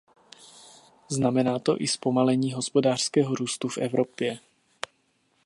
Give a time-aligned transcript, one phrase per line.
[1.09, 4.39] Znamená to i zpomalení hospodářského růstu v Evropě.